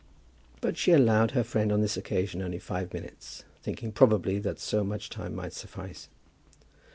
[0.61, 4.83] But she allowed her friend on this occasion only five minutes, thinking probably that so
[4.83, 6.09] much time might suffice.